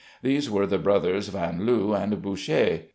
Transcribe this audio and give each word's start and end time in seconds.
These 0.23 0.49
were 0.49 0.65
the 0.65 0.79
brothers 0.79 1.29
Vanloo 1.29 1.93
and 1.93 2.19
Boucher. 2.23 2.85